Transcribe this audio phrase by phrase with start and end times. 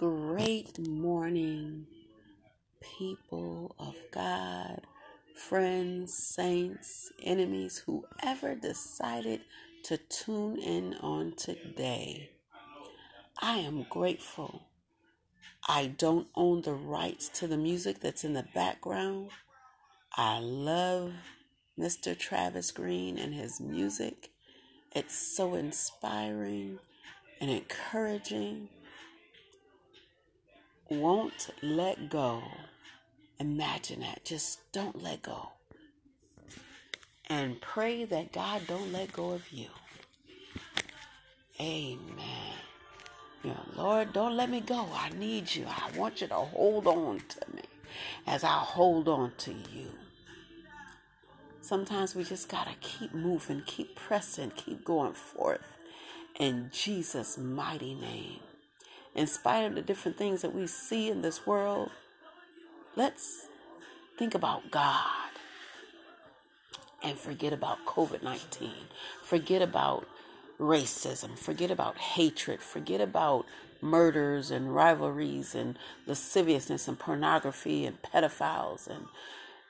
[0.00, 1.86] Great morning,
[2.80, 4.80] people of God,
[5.34, 9.42] friends, saints, enemies, whoever decided
[9.84, 12.30] to tune in on today.
[13.42, 14.62] I am grateful.
[15.68, 19.28] I don't own the rights to the music that's in the background.
[20.14, 21.12] I love
[21.78, 22.18] Mr.
[22.18, 24.30] Travis Green and his music.
[24.92, 26.78] It's so inspiring
[27.38, 28.70] and encouraging
[30.90, 32.42] won't let go.
[33.38, 34.24] Imagine that.
[34.24, 35.50] Just don't let go.
[37.28, 39.68] And pray that God don't let go of you.
[41.60, 42.54] Amen.
[43.44, 44.88] You know, Lord, don't let me go.
[44.92, 45.64] I need you.
[45.66, 47.62] I want you to hold on to me
[48.26, 49.90] as I hold on to you.
[51.62, 55.60] Sometimes we just got to keep moving, keep pressing, keep going forth
[56.38, 58.40] in Jesus' mighty name
[59.14, 61.90] in spite of the different things that we see in this world,
[62.96, 63.46] let's
[64.18, 65.30] think about God
[67.02, 68.70] and forget about COVID 19.
[69.22, 70.06] Forget about
[70.58, 71.38] racism.
[71.38, 72.60] Forget about hatred.
[72.60, 73.46] Forget about
[73.80, 79.06] murders and rivalries and lasciviousness and pornography and pedophiles and,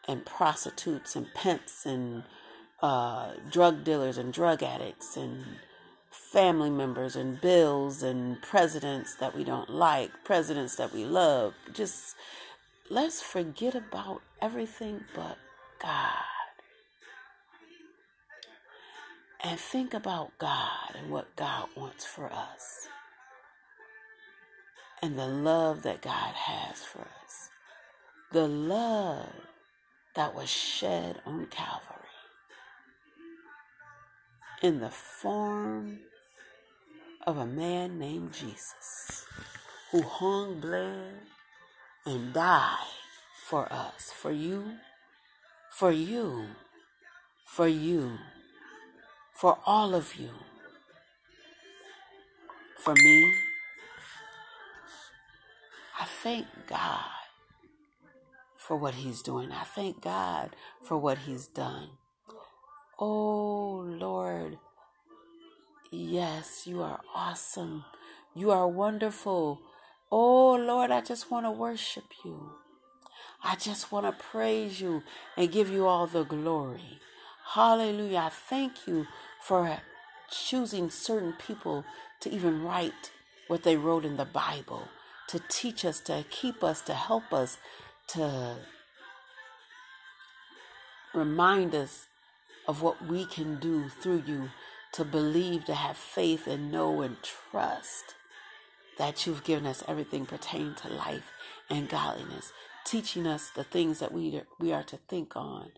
[0.08, 2.24] and prostitutes and pimps and
[2.82, 5.44] uh, drug dealers and drug addicts and
[6.10, 11.54] family members and bills and presidents that we don't like, presidents that we love.
[11.72, 12.16] Just
[12.88, 15.38] let's forget about everything but
[15.80, 16.24] God.
[19.42, 22.88] And think about God and what God wants for us.
[25.02, 27.48] And the love that God has for us.
[28.32, 29.32] The love
[30.14, 31.99] that was shed on Calvary
[34.62, 36.00] in the form
[37.26, 39.24] of a man named Jesus
[39.90, 41.14] who hung, bled,
[42.06, 42.76] and died
[43.46, 44.76] for us, for you,
[45.70, 46.46] for you,
[47.44, 48.18] for you,
[49.32, 50.30] for all of you,
[52.76, 53.34] for me.
[55.98, 57.04] I thank God
[58.56, 59.52] for what He's doing.
[59.52, 61.88] I thank God for what He's done.
[63.00, 64.58] Oh Lord
[65.92, 67.84] Yes, you are awesome.
[68.34, 69.60] You are wonderful.
[70.12, 72.52] Oh Lord, I just want to worship you.
[73.42, 75.02] I just want to praise you
[75.36, 77.00] and give you all the glory.
[77.54, 78.18] Hallelujah.
[78.18, 79.06] I thank you
[79.42, 79.78] for
[80.30, 81.84] choosing certain people
[82.20, 83.10] to even write
[83.48, 84.86] what they wrote in the Bible,
[85.28, 87.58] to teach us, to keep us, to help us,
[88.08, 88.58] to
[91.14, 92.06] remind us
[92.70, 94.48] of what we can do through you
[94.92, 98.14] to believe, to have faith, and know and trust
[98.96, 101.32] that you've given us everything pertaining to life
[101.68, 102.52] and godliness,
[102.84, 105.72] teaching us the things that we, we are to think on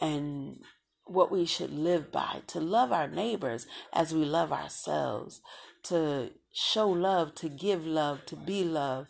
[0.00, 0.58] and
[1.04, 5.42] what we should live by, to love our neighbors as we love ourselves,
[5.84, 9.06] to show love, to give love, to be love.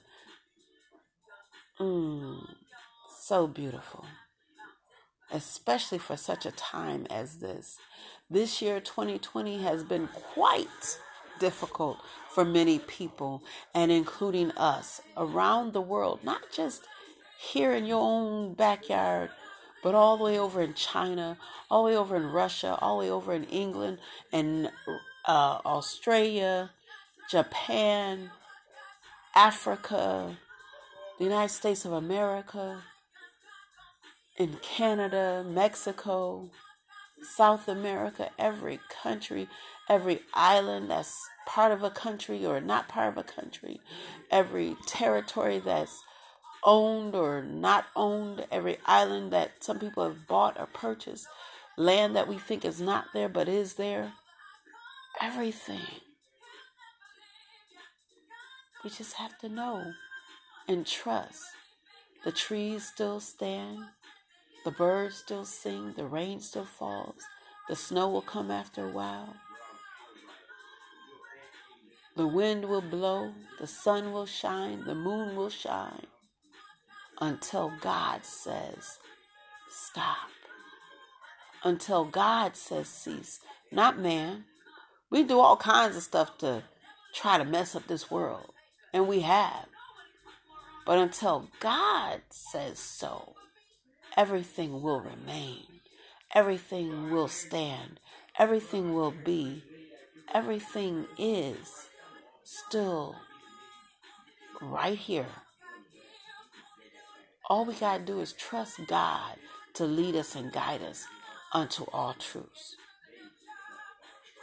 [1.80, 2.44] Mm,
[3.22, 4.04] so beautiful,
[5.32, 7.78] especially for such a time as this.
[8.30, 10.98] This year, 2020, has been quite
[11.38, 11.98] difficult
[12.30, 13.42] for many people,
[13.74, 16.82] and including us around the world, not just
[17.38, 19.30] here in your own backyard,
[19.82, 21.36] but all the way over in China,
[21.70, 23.98] all the way over in Russia, all the way over in England
[24.32, 24.70] and
[25.26, 26.70] uh, Australia,
[27.28, 28.30] Japan,
[29.34, 30.38] Africa,
[31.18, 32.82] the United States of America,
[34.36, 36.50] in Canada, Mexico,
[37.22, 39.48] South America, every country,
[39.88, 43.80] every island that's part of a country or not part of a country,
[44.30, 46.02] every territory that's
[46.64, 51.26] owned or not owned, every island that some people have bought or purchased,
[51.76, 54.12] land that we think is not there but is there,
[55.20, 55.80] everything.
[58.82, 59.92] We just have to know
[60.68, 61.42] and trust.
[62.24, 63.84] The trees still stand,
[64.64, 67.22] the birds still sing, the rain still falls,
[67.68, 69.36] the snow will come after a while.
[72.16, 76.06] The wind will blow, the sun will shine, the moon will shine
[77.22, 78.98] until God says,
[79.68, 80.28] stop.
[81.62, 83.38] Until God says, cease.
[83.70, 84.44] Not man.
[85.08, 86.64] We do all kinds of stuff to
[87.14, 88.52] try to mess up this world,
[88.92, 89.68] and we have.
[90.84, 93.34] But until God says so,
[94.16, 95.64] everything will remain,
[96.34, 98.00] everything will stand,
[98.38, 99.62] everything will be,
[100.32, 101.88] everything is
[102.44, 103.16] still
[104.60, 105.26] right here.
[107.48, 109.36] All we got to do is trust God
[109.74, 111.06] to lead us and guide us
[111.52, 112.76] unto all truths.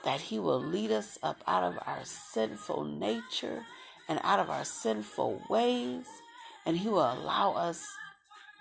[0.04, 3.64] That He will lead us up out of our sinful nature
[4.08, 6.06] and out of our sinful ways,
[6.66, 7.86] and He will allow us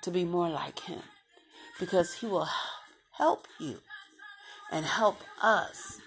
[0.03, 1.03] to be more like Him
[1.79, 2.49] because He will
[3.13, 3.79] help you
[4.71, 6.01] and help us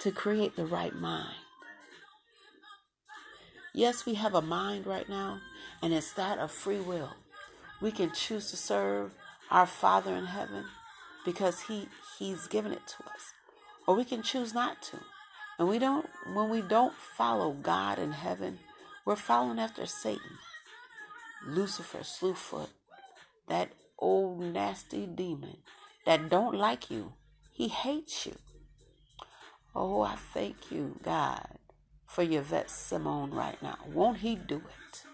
[0.00, 1.36] to create the right mind.
[3.72, 5.38] Yes, we have a mind right now,
[5.80, 7.14] and it's that of free will.
[7.80, 9.12] We can choose to serve
[9.50, 10.64] our Father in heaven
[11.24, 11.88] because he
[12.18, 13.32] he's given it to us.
[13.86, 14.98] Or we can choose not to.
[15.58, 18.58] And we don't when we don't follow God in heaven,
[19.04, 20.38] we're following after Satan.
[21.46, 22.68] Lucifer, Slewfoot,
[23.50, 25.58] that old nasty demon
[26.06, 27.12] that don't like you.
[27.52, 28.36] He hates you.
[29.74, 31.58] Oh, I thank you, God,
[32.06, 33.76] for your vet Simone right now.
[33.92, 35.04] Won't he do it?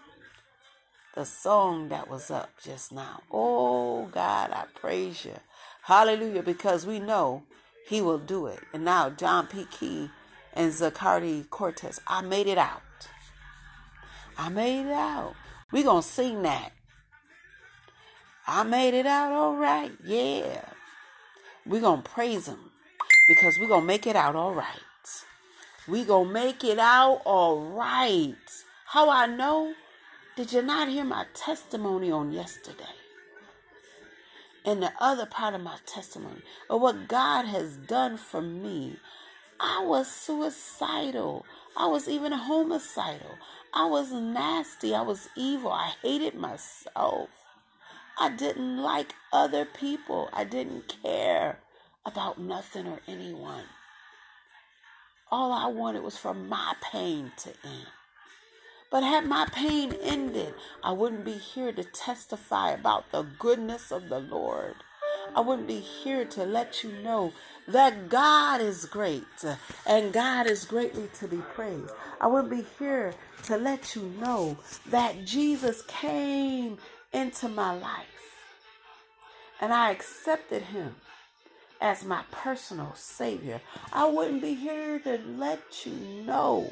[1.15, 3.21] The song that was up just now.
[3.31, 5.33] Oh, God, I praise you.
[5.83, 7.43] Hallelujah, because we know
[7.87, 8.59] he will do it.
[8.71, 9.65] And now John P.
[9.65, 10.11] Kee
[10.53, 12.81] and Zacardi Cortez, I made it out.
[14.37, 15.33] I made it out.
[15.71, 16.71] we going to sing that.
[18.47, 19.91] I made it out all right.
[20.03, 20.63] Yeah.
[21.65, 22.71] We're going to praise him
[23.27, 24.65] because we're going to make it out all right.
[25.85, 28.35] We're going to make it out all right.
[28.87, 29.73] How I know?
[30.37, 32.83] Did you not hear my testimony on yesterday?
[34.63, 38.97] And the other part of my testimony of what God has done for me.
[39.59, 41.45] I was suicidal.
[41.75, 43.39] I was even homicidal.
[43.73, 44.93] I was nasty.
[44.93, 45.71] I was evil.
[45.71, 47.29] I hated myself.
[48.19, 50.29] I didn't like other people.
[50.33, 51.59] I didn't care
[52.05, 53.65] about nothing or anyone.
[55.29, 57.87] All I wanted was for my pain to end.
[58.89, 60.53] But had my pain ended,
[60.83, 64.75] I wouldn't be here to testify about the goodness of the Lord.
[65.35, 67.33] I wouldn't be here to let you know
[67.67, 69.25] that God is great
[69.85, 71.91] and God is greatly to be praised.
[72.21, 74.57] I wouldn't be here to let you know
[74.89, 76.77] that Jesus came
[77.13, 78.17] into my life
[79.59, 80.95] and I accepted him
[81.79, 83.61] as my personal Savior.
[83.93, 85.93] I wouldn't be here to let you
[86.25, 86.71] know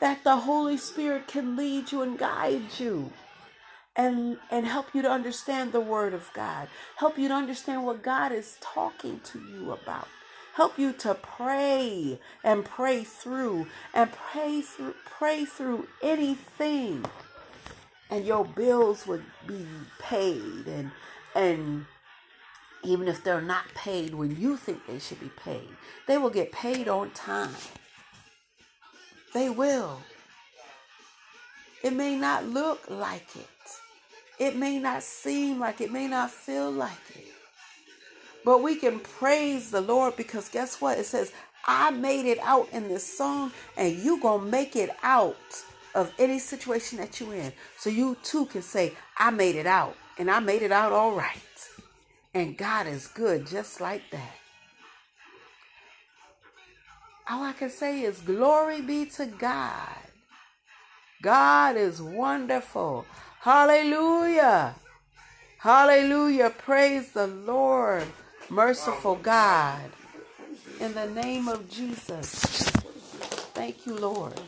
[0.00, 3.12] that the Holy Spirit can lead you and guide you
[3.94, 6.68] and and help you to understand the word of God.
[6.96, 10.08] Help you to understand what God is talking to you about.
[10.54, 17.04] Help you to pray and pray through and pray through pray through anything.
[18.10, 19.66] And your bills would be
[19.98, 20.90] paid and
[21.34, 21.86] and
[22.84, 25.68] even if they're not paid when you think they should be paid,
[26.06, 27.54] they will get paid on time.
[29.34, 30.00] They will.
[31.82, 33.46] It may not look like it.
[34.38, 37.26] It may not seem like it, may not feel like it.
[38.44, 40.98] But we can praise the Lord because guess what?
[40.98, 41.32] It says,
[41.66, 45.36] I made it out in this song, and you gonna make it out
[45.96, 47.52] of any situation that you're in.
[47.76, 51.16] So you too can say, I made it out, and I made it out all
[51.16, 51.40] right.
[52.34, 54.36] And God is good just like that
[57.28, 59.88] all I can say is glory be to God.
[61.22, 63.04] God is wonderful.
[63.40, 64.74] Hallelujah.
[65.58, 66.50] Hallelujah.
[66.50, 68.04] Praise the Lord,
[68.48, 69.90] merciful God.
[70.80, 72.34] In the name of Jesus.
[73.54, 74.40] Thank you, Lord.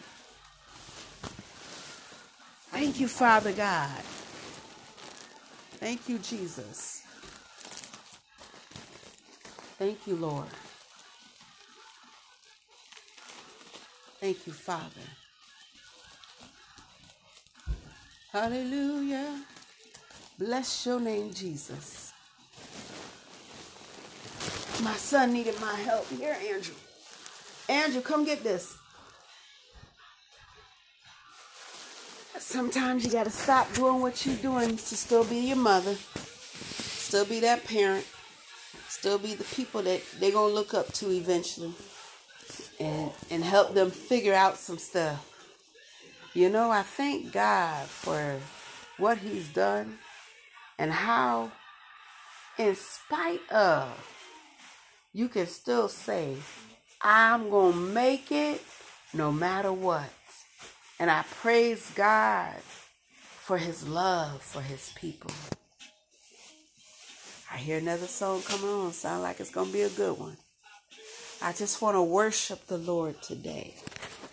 [2.71, 4.03] Thank you, Father God.
[5.81, 7.03] Thank you, Jesus.
[9.79, 10.49] Thank you, Lord.
[14.21, 15.07] Thank you, Father.
[18.33, 19.43] Hallelujah.
[20.39, 22.13] Bless your name, Jesus.
[24.83, 26.09] My son needed my help.
[26.11, 26.75] Here, Andrew.
[27.69, 28.77] Andrew, come get this.
[32.49, 37.27] Sometimes you got to stop doing what you're doing to still be your mother, still
[37.27, 38.07] be that parent,
[38.89, 41.75] still be the people that they're going to look up to eventually
[42.81, 45.31] and and help them figure out some stuff.
[46.33, 48.41] You know, I thank God for
[48.97, 49.99] what he's done
[50.79, 51.53] and how
[52.57, 53.91] in spite of
[55.13, 56.39] you can still say
[57.03, 58.63] I'm going to make it
[59.13, 60.09] no matter what.
[61.01, 62.55] And I praise God
[63.31, 65.31] for his love for his people.
[67.53, 68.93] I hear another song coming on.
[68.93, 70.37] Sound like it's going to be a good one.
[71.43, 73.75] I just want to worship the Lord today.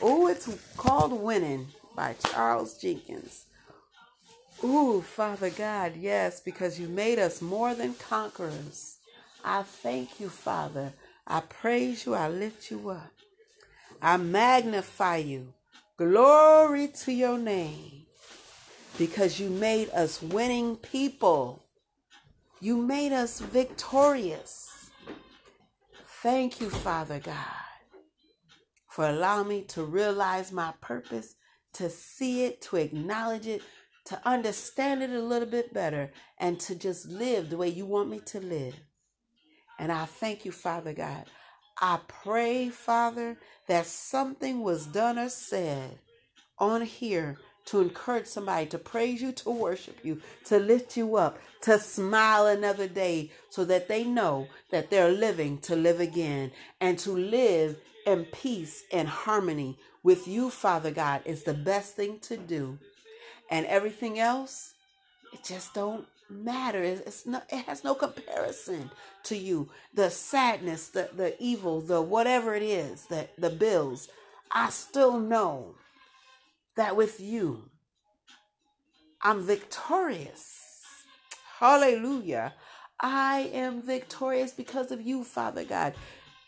[0.01, 1.67] Oh, it's called winning.
[1.95, 3.45] by Charles Jenkins.
[4.63, 8.97] Ooh, Father God, yes, because you made us more than conquerors.
[9.43, 10.93] I thank you, Father.
[11.27, 12.15] I praise you.
[12.15, 13.11] I lift you up.
[14.01, 15.53] I magnify you.
[15.97, 18.05] Glory to your name
[18.97, 21.63] because you made us winning people.
[22.59, 24.89] You made us victorious.
[26.21, 27.35] Thank you, Father God,
[28.89, 31.35] for allowing me to realize my purpose,
[31.75, 33.61] to see it, to acknowledge it,
[34.07, 38.09] to understand it a little bit better, and to just live the way you want
[38.09, 38.75] me to live.
[39.79, 41.23] And I thank you, Father God.
[41.81, 45.99] I pray, Father, that something was done or said
[46.57, 51.39] on here to encourage somebody to praise you, to worship you, to lift you up,
[51.61, 56.99] to smile another day so that they know that they're living to live again and
[56.99, 62.37] to live in peace and harmony with you, Father God, is the best thing to
[62.37, 62.77] do.
[63.49, 64.75] And everything else,
[65.33, 66.83] it just don't matter.
[66.83, 68.91] It's no, it has no comparison
[69.23, 69.69] to you.
[69.93, 74.09] The sadness, the, the evil, the whatever it is, the, the bills,
[74.51, 75.75] I still know
[76.75, 77.69] that with you,
[79.21, 80.81] I'm victorious.
[81.59, 82.53] Hallelujah.
[82.99, 85.95] I am victorious because of you, Father God.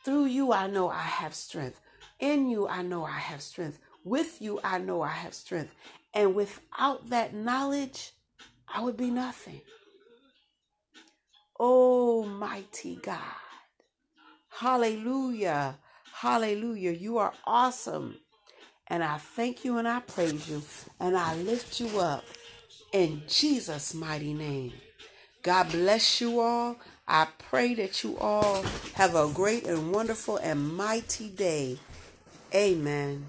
[0.03, 1.81] Through you, I know I have strength.
[2.19, 3.79] In you, I know I have strength.
[4.03, 5.75] With you, I know I have strength.
[6.13, 8.13] And without that knowledge,
[8.73, 9.61] I would be nothing.
[11.59, 13.19] Oh, mighty God.
[14.49, 15.77] Hallelujah.
[16.13, 16.91] Hallelujah.
[16.91, 18.17] You are awesome.
[18.87, 20.61] And I thank you and I praise you
[20.99, 22.23] and I lift you up
[22.91, 24.73] in Jesus' mighty name.
[25.43, 26.77] God bless you all.
[27.07, 28.63] I pray that you all
[28.95, 31.77] have a great and wonderful and mighty day.
[32.53, 33.25] Amen.